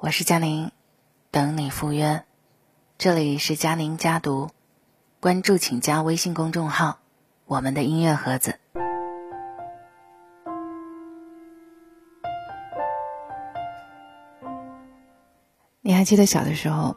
[0.00, 0.70] 我是佳宁，
[1.32, 2.22] 等你赴约。
[2.98, 4.50] 这里是佳宁家读，
[5.18, 7.00] 关注请加微信公众号
[7.46, 8.60] “我们的音乐盒子”。
[15.82, 16.96] 你还记得小的时候，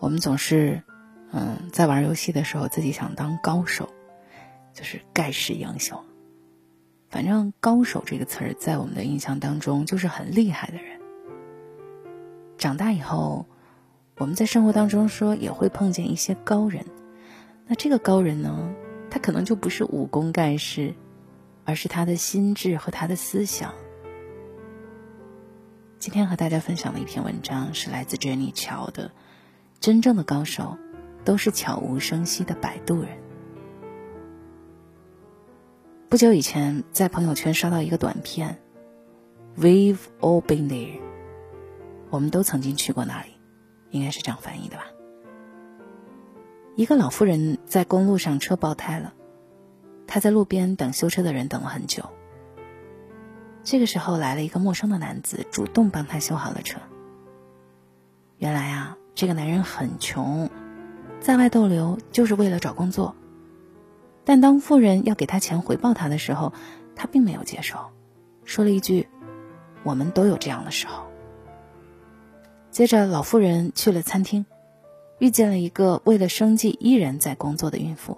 [0.00, 0.82] 我们总是
[1.30, 3.88] 嗯在玩游戏的时候，自己想当高手，
[4.74, 6.04] 就是盖世英雄。
[7.10, 10.99] 反正“高手”这个词儿，在我们的印象当中，就是很厉害的人。
[12.60, 13.46] 长大以后，
[14.18, 16.84] 我们在生活当中说也会碰见一些高人。
[17.66, 18.74] 那这个高人呢，
[19.08, 20.92] 他可能就不是武功盖世，
[21.64, 23.72] 而是他的心智和他的思想。
[25.98, 29.10] 今天和大家分享的一篇文章是来自 Jenny 乔的
[29.80, 30.76] ：“真正的高手，
[31.24, 33.08] 都是悄无声息的摆渡人。”
[36.10, 38.58] 不久以前，在朋友圈刷到一个短片
[39.58, 41.00] ，“We've all been there。”
[42.10, 43.30] 我们都曾经去过那里，
[43.90, 44.84] 应该是这样翻译的吧。
[46.76, 49.12] 一个老妇人在公路上车爆胎了，
[50.06, 52.04] 她在路边等修车的人等了很久。
[53.62, 56.80] 这个时候来了一个陌生的男子，主动帮她修好了车。
[58.38, 60.48] 原来啊，这个男人很穷，
[61.20, 63.14] 在外逗留就是为了找工作。
[64.24, 66.52] 但当富人要给他钱回报他的时候，
[66.94, 67.90] 他并没有接受，
[68.44, 69.08] 说了一句
[69.84, 71.04] ：“我们都有这样的时候。”
[72.80, 74.46] 接着，老妇人去了餐厅，
[75.18, 78.16] 遇见了一个为了生计依然在工作的孕妇。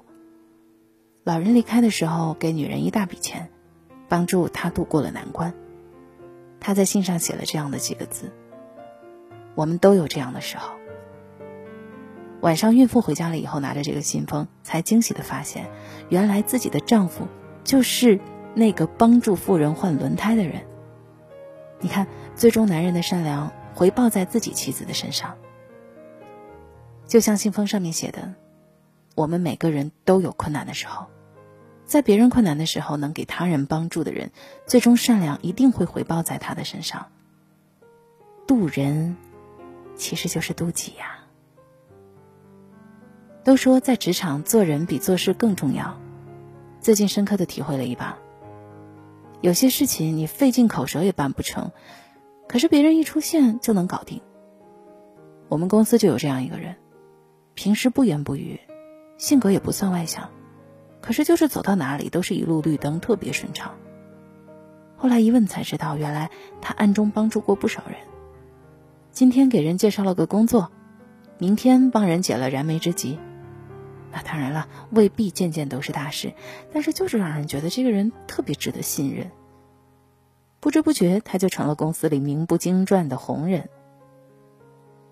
[1.24, 3.50] 老人离开的时候，给女人一大笔钱，
[4.08, 5.52] 帮助她度过了难关。
[6.60, 8.30] 他在信上写了这样的几个字
[9.56, 10.74] ：“我们都有这样的时候。”
[12.40, 15.68] 晚上，孕妇回家了以后，拿着这个信封，才惊喜的发现，
[16.08, 17.27] 原来自己的丈夫
[17.64, 18.20] 就是
[18.55, 20.62] 那个帮助富人换轮胎的人。
[21.80, 25.37] 你看，最终男人的善良回报在自己妻子的身上。
[27.06, 28.34] 就像信封上面写的
[29.14, 31.07] ：“我们每个人都有困难的时候，
[31.85, 34.30] 在别人困难的时候能给他人帮助的人，
[34.67, 37.08] 最终善良一定会回报在他的身上。
[38.46, 39.17] 渡人，
[39.96, 41.19] 其实就是渡己呀。”
[43.45, 45.98] 都说在职场做人比做事更重要，
[46.80, 48.17] 最近深刻的体会了一把。
[49.41, 51.73] 有些事情你费尽口舌也办不成，
[52.48, 54.20] 可是别人一出现就能搞定。
[55.48, 56.77] 我们公司就有这样一个人，
[57.55, 58.61] 平时不言不语，
[59.19, 60.30] 性格也不算外向，
[61.01, 63.75] 可是就是走到哪里都是一路绿灯，特别顺畅。
[64.97, 67.97] 后来一问才知道，原来他暗中帮助过不少人。
[69.11, 70.70] 今天给人介绍了个工作，
[71.39, 73.19] 明天帮人解了燃眉之急。
[74.11, 76.33] 那当然了，未必件件都是大事，
[76.73, 79.31] 但是就是让人觉得这个人特别值得信任。
[80.62, 83.68] 不知不觉，他就成了公司里名不经传的红人。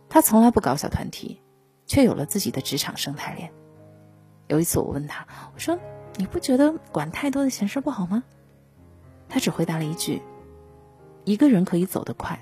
[0.08, 1.42] 他从来不搞小团体，
[1.86, 3.52] 却有了自己的职场生态链。
[4.46, 5.76] 有一次，我问他：“我说，
[6.14, 8.22] 你不觉得管太多的闲事不好吗？”
[9.28, 10.22] 他只回答了一句
[11.26, 12.40] ：“一个人可以走得快，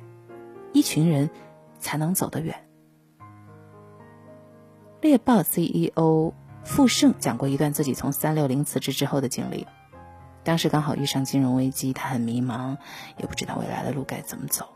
[0.75, 1.31] 一群人
[1.81, 2.55] 才能走得远。”
[5.01, 6.35] 猎豹 CEO。
[6.63, 9.67] 傅盛讲过一段自己从三六零辞职之后的经历，
[10.49, 12.79] 当时刚好遇上金融危机，他很迷茫，
[13.19, 14.67] 也不知道未来的路该怎么走。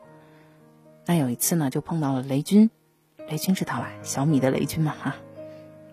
[1.07, 2.69] 那有一次呢，就碰到了雷军，
[3.27, 3.91] 雷军知道吧？
[4.03, 5.17] 小米的雷军嘛哈。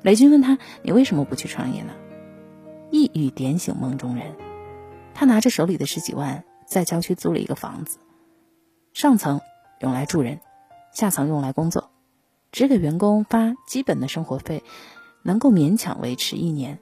[0.01, 1.93] 雷军问他：“你为什么不去创业呢？”
[2.91, 4.35] 一语点醒梦中人，
[5.13, 7.99] 他拿着手里的十几万，在郊区租了一个房子，
[8.91, 9.39] 上层
[9.79, 10.41] 用来住人，
[10.91, 11.89] 下层用来工作，
[12.51, 14.61] 只给员工发基本的生活费。
[15.23, 16.79] 能够勉强维持一年，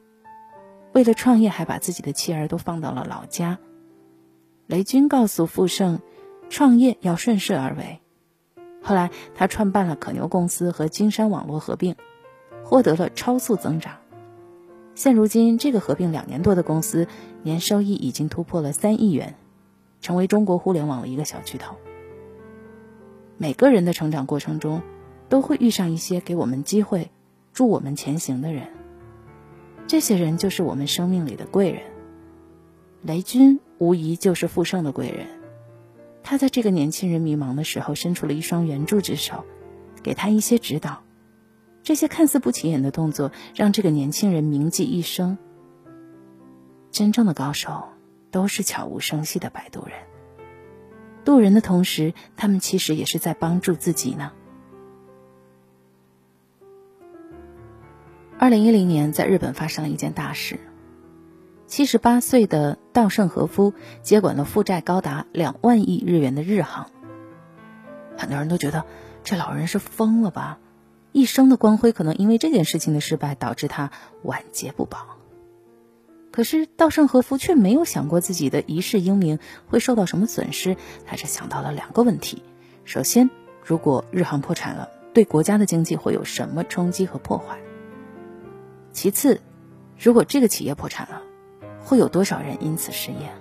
[0.98, 3.60] 为了创业，还把自己的妻儿都放到了老家。
[4.66, 6.00] 雷军告诉傅盛，
[6.50, 8.02] 创业要顺势而为。
[8.82, 11.96] 后来，他创办了可牛公司和金山网络合并，
[12.64, 13.98] 获得了超速增长。
[14.96, 17.08] 现如今，这个合并两年多的公司
[17.44, 19.36] 年收益已经突破了三亿元，
[20.02, 21.76] 成为中国互联网的一个小巨头。
[23.38, 24.82] 每个人的成长过程中，
[25.30, 27.12] 都会遇上一些给我们机会。
[27.54, 28.70] 助我们前行的人，
[29.88, 31.82] 这些人就是我们生命里的贵人。
[33.02, 35.28] 雷军无疑就是富盛的贵人，
[36.24, 39.46] 他在这个年轻人迷茫的时候伸出了一双援助之手，
[40.04, 41.04] 给他一些指导。
[41.84, 45.38] 这些看似不起眼的动作，让这个年轻人铭记一生。
[46.92, 47.86] 真正的高手
[48.30, 49.94] 都是悄无声息的摆渡人，
[51.24, 54.34] 渡人的同时，他们其实也是在帮助自己呢。
[58.40, 60.60] 二零一零年，在日本发生了一件大事。
[61.66, 63.74] 七十八岁的稻盛和夫
[64.04, 66.92] 接管了负债高达两万亿日元的日航。
[68.16, 68.86] 很多人都觉得
[69.24, 70.60] 这老人是疯了吧？
[71.14, 73.90] 一生的光辉可能因为这件事情的失败导致他
[74.22, 75.18] 晚节不保。
[76.32, 82.44] 可是稻盛和夫却没有想过自己的一世英名会受到什么损失，他只想到了两个问题：
[82.86, 83.32] 首先，
[83.64, 87.58] 如果日航破产了，对国家的经济会有什么冲击和破坏？
[88.98, 89.42] 其次，
[89.96, 91.22] 如果这个企业破产了，
[91.84, 93.32] 会有多少人因此失业？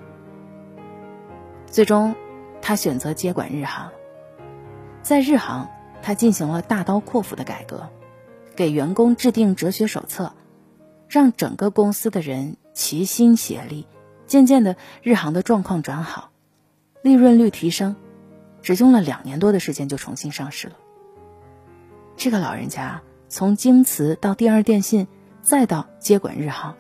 [1.65, 2.15] 最终，
[2.61, 3.91] 他选择接管日航。
[5.01, 5.71] 在日航，
[6.03, 7.89] 他进行了大刀阔斧的改革，
[8.55, 10.35] 给员工制定哲学手册，
[11.09, 13.87] 让整个公司的人齐心协力。
[14.27, 16.33] 渐渐的，日航的状况转好，
[17.01, 17.97] 利润率提升，
[18.61, 20.75] 只用了两年多的时间就重新上市了。
[22.15, 23.01] 这个老人家
[23.31, 25.09] 从京瓷到第二电信，
[25.47, 26.75] 再到接管日航，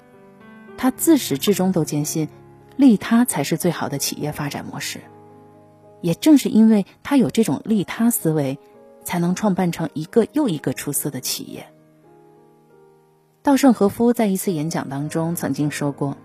[0.76, 2.28] 他自始至终都坚信。
[2.74, 5.00] 利他才是最好的企业发展模式，
[6.02, 8.58] 也正是因为他有这种利他思维，
[9.02, 11.68] 才能创办成一个又一个出色的企业。
[13.42, 16.18] 稻盛和夫在一次演讲当中曾经说过：“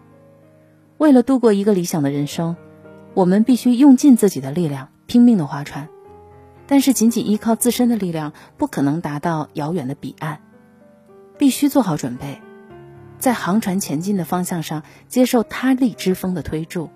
[0.97, 2.57] 为了度过一个理想的人生，
[3.13, 5.87] 我们必须用尽自己的力量，拼命的划船。
[6.67, 10.41] 但是仅仅依靠自身的力量，不可能达到遥远的彼岸，
[11.41, 12.39] 必须做好准备。”
[13.17, 16.91] 在航船前进的方向上，接受他力之风的推助。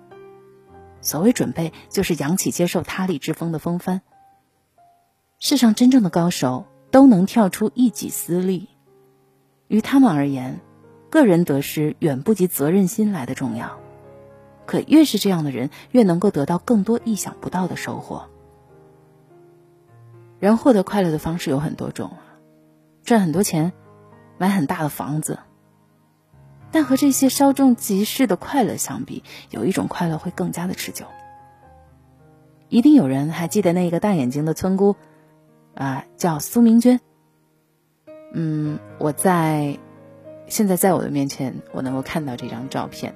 [1.00, 4.02] 所谓准备，就是扬起接受他力之风的风帆。
[5.40, 8.68] 世上真正的高手都能跳出一己私利，
[9.66, 10.60] 于他们而言，
[11.10, 13.78] 个人得失远不及责任心来的重要。
[14.64, 18.28] 可越是这样的人，越能够得到更多意想不到的收获。
[20.38, 22.10] 人获得快乐的方式有很多种，
[23.04, 23.72] 赚很多钱，
[24.38, 25.38] 买很大的房子。
[26.72, 31.06] 但和这些稍纵即逝的快乐相比，有一种快乐会更加的持久。
[32.68, 34.96] 一定有人还记得那个大眼睛的村姑，
[35.74, 37.00] 啊，叫苏明娟。
[38.32, 39.78] 嗯，我在
[40.48, 43.14] 现在在我的面前，我能够看到这张照片，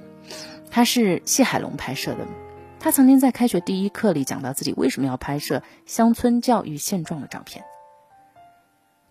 [0.70, 2.26] 她是谢海龙拍摄的。
[2.78, 7.62] 他曾经在开学第一课里讲到自己为什么要拍摄乡村教育现状的照片。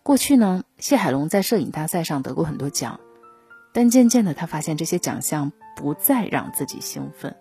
[0.10, 3.00] 过去呢，谢海龙在摄影大赛上得过很多奖。
[3.72, 7.36] 但渐渐的，他发现这些奖项不再让自己兴奋。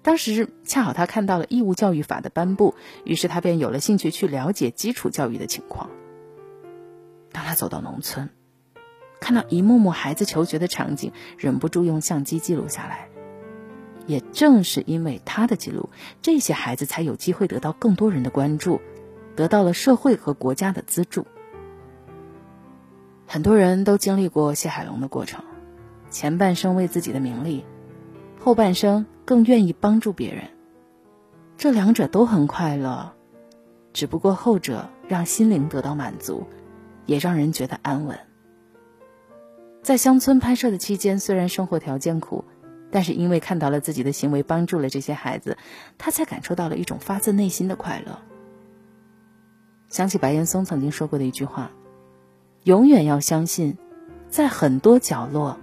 [0.00, 5.90] 当时恰好他看到了义务教育法的颁布，于是他便有了兴趣去了解基础教育的情况。
[7.32, 8.30] 当他走到农村，
[9.18, 13.08] 看到一幕幕孩子求学的场景，忍不住用相机记录下来。
[14.06, 15.90] 也正是因为他的记录，
[16.22, 18.80] 这些孩子才有机会得到更多人的关注，
[19.34, 21.26] 得到了社会和国家的资助。
[23.32, 25.44] 很多人都经历过谢海龙的过程，
[26.10, 27.64] 前半生为自己的名利，
[28.40, 30.46] 后半生更愿意帮助别人。
[31.56, 33.12] 这两者都很快乐，
[33.92, 36.44] 只不过后者让心灵得到满足，
[37.06, 38.18] 也让人觉得安稳。
[39.80, 42.44] 在乡村拍摄的期间，虽然生活条件苦，
[42.90, 45.56] 但是因为看到了自己的行为帮助了这些孩子，
[45.98, 48.18] 他才感受到了一种发自内心的快乐。
[49.88, 51.70] 想起白岩松曾经说过的一句话。
[52.64, 53.78] 永远要相信，
[54.28, 55.58] 在很多角落，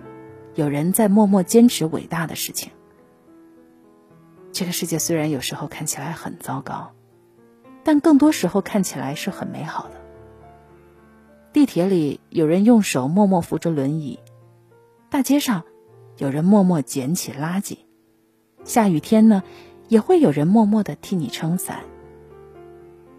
[0.55, 2.71] 有人在默默坚持伟大的事情。
[4.51, 6.91] 这个世界虽然有时候看起来很糟糕，
[7.83, 9.91] 但更多时候看起来是很美好的。
[11.53, 14.19] 地铁里有人用手默默扶着轮椅，
[15.11, 15.63] 大街上
[16.17, 17.77] 有人默默捡起垃圾，
[18.63, 19.43] 下雨天呢，
[19.87, 21.81] 也会有人默默的替你撑伞。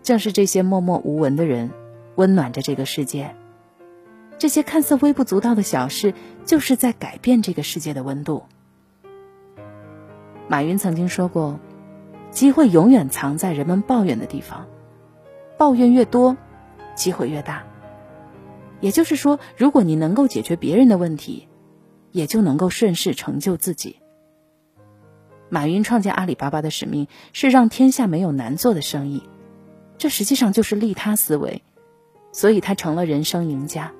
[0.02, 1.70] 正是这些默默无闻的人，
[2.16, 3.36] 温暖着这个世界。
[4.38, 6.14] 这些看似微不足道的小事，
[6.44, 8.44] 就是在改变这个世界的温度。
[10.46, 11.58] 马云曾经说过
[12.30, 14.66] ：“机会永远藏在人们抱怨的地方，
[15.58, 16.36] 抱怨越多，
[16.94, 17.64] 机会越大。”
[18.80, 21.48] 也就是说，如果你能够解决别人的问题，
[22.12, 23.98] 也就能够顺势成就自己。
[25.48, 29.24] 马云创建阿里巴巴的使命是让天下没有难做的生意，
[29.98, 31.64] 这实际上就是利他思维，
[32.32, 33.92] 所以他成了人生赢家。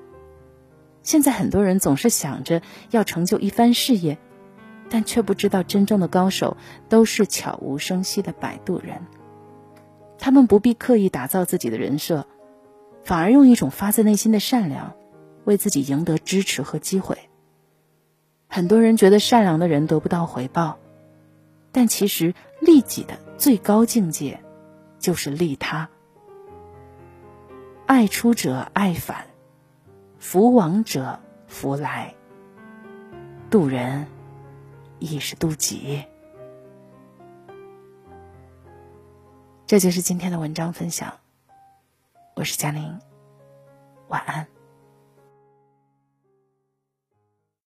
[1.09, 2.61] 现在很多人总是想着
[2.91, 4.19] 要成就一番事业，
[4.91, 6.55] 但却不知道真正的高手
[6.87, 9.01] 都是悄无声息的摆渡人。
[10.19, 12.27] 他们不必刻意打造自己的人设，
[13.03, 14.93] 反而用一种发自内心的善良，
[15.45, 17.17] 为自己赢得支持和机会。
[18.47, 20.77] 很多人觉得善良的人得不到回报，
[21.71, 24.41] 但其实利己的最高境界，
[24.99, 25.89] 就是利他。
[27.87, 29.28] 爱出者爱返。
[30.19, 32.13] 福往者福来。
[33.49, 34.05] 渡人
[34.99, 36.05] 亦是渡己。
[39.65, 41.13] 这就是今天的文章分享。
[42.35, 42.99] 我是佳宁
[44.09, 44.58] 晚安。